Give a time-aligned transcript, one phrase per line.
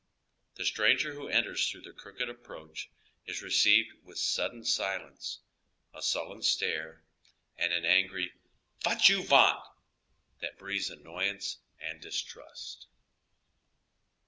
[0.55, 2.89] The stranger who enters through the crooked approach
[3.27, 5.41] is re ceived with sudden silence,
[5.93, 7.03] a sullen stare,
[7.55, 8.33] and an angry"
[8.87, 9.63] Yat yon vant!"
[10.41, 12.87] that breathes annoyance and distrust.